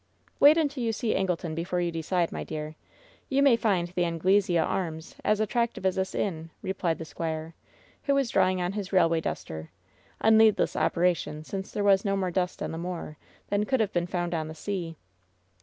[0.39, 2.75] "Wait until you see Angleton before you decide, my dear.
[3.29, 7.53] You may find the ^Anglesea Arms' as attractive as this inn," replied the squire,
[8.05, 9.69] who was drawing on his railway duster—
[10.19, 13.19] a needless operation, since there was no more dust on the moor
[13.49, 14.97] than could have been found on the sea.